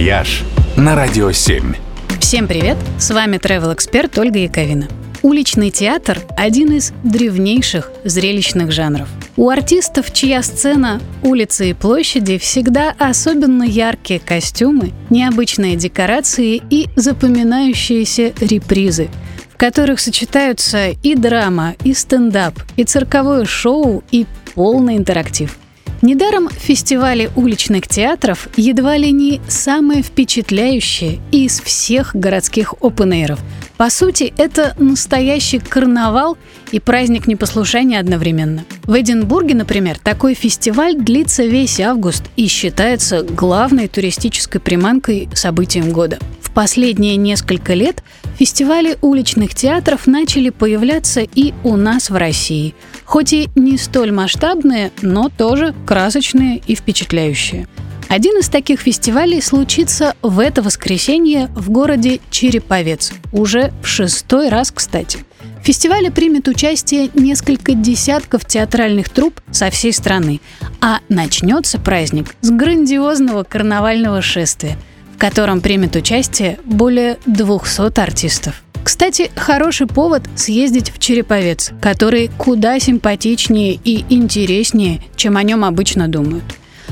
«Вояж» 0.00 0.44
на 0.78 0.94
Радио 0.94 1.30
7. 1.30 1.74
Всем 2.20 2.48
привет! 2.48 2.78
С 2.98 3.10
вами 3.10 3.36
travel 3.36 3.74
эксперт 3.74 4.16
Ольга 4.16 4.38
Яковина. 4.38 4.88
Уличный 5.20 5.70
театр– 5.70 6.20
один 6.38 6.72
из 6.72 6.94
древнейших 7.04 7.92
зрелищных 8.04 8.72
жанров. 8.72 9.10
У 9.36 9.50
артистов, 9.50 10.10
чья 10.14 10.42
сцена, 10.42 11.02
улицы 11.22 11.68
и 11.68 11.74
площади, 11.74 12.38
всегда 12.38 12.94
особенно 12.98 13.62
яркие 13.62 14.20
костюмы, 14.20 14.92
необычные 15.10 15.76
декорации 15.76 16.62
и 16.70 16.88
запоминающиеся 16.96 18.32
репризы, 18.40 19.10
в 19.52 19.58
которых 19.58 20.00
сочетаются 20.00 20.92
и 21.02 21.14
драма, 21.14 21.74
и 21.84 21.92
стендап, 21.92 22.54
и 22.76 22.84
цирковое 22.84 23.44
шоу, 23.44 24.02
и 24.10 24.24
полный 24.54 24.96
интерактив– 24.96 25.58
Недаром 26.02 26.48
фестивали 26.48 27.30
уличных 27.36 27.86
театров 27.86 28.48
едва 28.56 28.96
ли 28.96 29.12
не 29.12 29.38
самые 29.48 30.02
впечатляющие 30.02 31.18
из 31.30 31.60
всех 31.60 32.16
городских 32.16 32.72
опенэйров. 32.80 33.38
По 33.76 33.90
сути, 33.90 34.32
это 34.38 34.74
настоящий 34.78 35.58
карнавал 35.58 36.38
и 36.72 36.80
праздник 36.80 37.26
непослушания 37.26 38.00
одновременно. 38.00 38.64
В 38.84 38.98
Эдинбурге, 38.98 39.54
например, 39.54 39.98
такой 39.98 40.32
фестиваль 40.34 40.96
длится 40.96 41.44
весь 41.44 41.80
август 41.80 42.24
и 42.36 42.46
считается 42.46 43.22
главной 43.22 43.88
туристической 43.88 44.60
приманкой 44.60 45.28
событием 45.34 45.92
года. 45.92 46.18
В 46.40 46.50
последние 46.50 47.16
несколько 47.16 47.74
лет 47.74 48.02
фестивали 48.38 48.96
уличных 49.02 49.54
театров 49.54 50.06
начали 50.06 50.48
появляться 50.48 51.20
и 51.20 51.52
у 51.62 51.76
нас 51.76 52.08
в 52.08 52.16
России– 52.16 52.74
хоть 53.10 53.32
и 53.32 53.50
не 53.56 53.76
столь 53.76 54.12
масштабные, 54.12 54.92
но 55.02 55.28
тоже 55.28 55.74
красочные 55.84 56.62
и 56.64 56.76
впечатляющие. 56.76 57.66
Один 58.08 58.38
из 58.38 58.48
таких 58.48 58.80
фестивалей 58.80 59.42
случится 59.42 60.14
в 60.22 60.38
это 60.38 60.62
воскресенье 60.62 61.48
в 61.56 61.70
городе 61.70 62.20
Череповец. 62.30 63.12
Уже 63.32 63.72
в 63.82 63.86
шестой 63.86 64.48
раз, 64.48 64.70
кстати. 64.70 65.24
В 65.60 65.66
фестивале 65.66 66.12
примет 66.12 66.46
участие 66.46 67.10
несколько 67.14 67.74
десятков 67.74 68.44
театральных 68.44 69.08
труп 69.08 69.40
со 69.50 69.70
всей 69.70 69.92
страны. 69.92 70.40
А 70.80 71.00
начнется 71.08 71.80
праздник 71.80 72.36
с 72.42 72.50
грандиозного 72.50 73.42
карнавального 73.42 74.22
шествия, 74.22 74.78
в 75.16 75.18
котором 75.18 75.60
примет 75.60 75.96
участие 75.96 76.60
более 76.64 77.18
200 77.26 77.98
артистов. 77.98 78.62
Кстати, 78.82 79.30
хороший 79.36 79.86
повод 79.86 80.22
съездить 80.36 80.90
в 80.90 80.98
Череповец, 80.98 81.72
который 81.80 82.30
куда 82.38 82.78
симпатичнее 82.80 83.78
и 83.84 84.04
интереснее, 84.08 85.02
чем 85.16 85.36
о 85.36 85.42
нем 85.42 85.64
обычно 85.64 86.08
думают. 86.08 86.44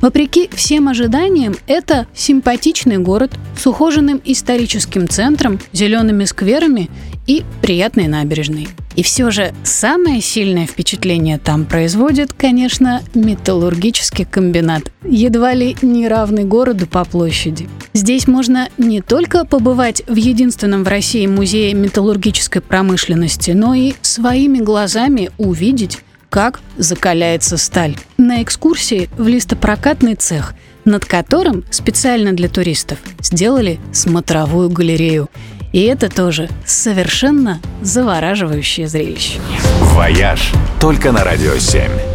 Вопреки 0.00 0.48
всем 0.54 0.88
ожиданиям, 0.88 1.56
это 1.66 2.06
симпатичный 2.14 2.98
город 2.98 3.32
с 3.58 3.66
ухоженным 3.66 4.20
историческим 4.24 5.08
центром, 5.08 5.60
зелеными 5.72 6.24
скверами 6.24 6.88
и 7.26 7.42
приятной 7.60 8.08
набережной. 8.08 8.68
И 8.96 9.02
все 9.02 9.30
же 9.30 9.54
самое 9.62 10.20
сильное 10.20 10.66
впечатление 10.66 11.38
там 11.38 11.64
производит, 11.64 12.32
конечно, 12.32 13.02
металлургический 13.14 14.24
комбинат, 14.24 14.90
едва 15.04 15.54
ли 15.54 15.76
не 15.80 16.08
равный 16.08 16.44
городу 16.44 16.86
по 16.86 17.04
площади. 17.04 17.68
Здесь 17.92 18.26
можно 18.26 18.68
не 18.78 19.00
только 19.00 19.44
побывать 19.44 20.02
в 20.06 20.14
единственном 20.14 20.84
в 20.84 20.88
России 20.88 21.26
музее 21.26 21.74
металлургической 21.74 22.62
промышленности, 22.62 23.52
но 23.52 23.74
и 23.74 23.94
своими 24.02 24.58
глазами 24.58 25.30
увидеть, 25.38 25.98
как 26.28 26.60
закаляется 26.76 27.56
сталь. 27.56 27.96
На 28.16 28.42
экскурсии 28.42 29.08
в 29.16 29.26
листопрокатный 29.26 30.14
цех, 30.14 30.54
над 30.84 31.04
которым 31.04 31.64
специально 31.70 32.32
для 32.32 32.48
туристов 32.48 32.98
сделали 33.20 33.78
смотровую 33.92 34.70
галерею. 34.70 35.28
И 35.72 35.82
это 35.84 36.08
тоже 36.08 36.48
совершенно 36.66 37.60
завораживающее 37.80 38.88
зрелище. 38.88 39.38
«Вояж» 39.80 40.52
только 40.80 41.12
на 41.12 41.24
«Радио 41.24 41.52
7». 41.52 42.09